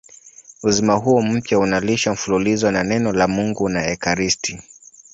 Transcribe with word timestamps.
Uzima 0.63 0.93
huo 0.93 1.21
mpya 1.21 1.59
unalishwa 1.59 2.13
mfululizo 2.13 2.71
na 2.71 2.83
Neno 2.83 3.11
la 3.13 3.27
Mungu 3.27 3.69
na 3.69 3.87
ekaristi. 3.87 4.59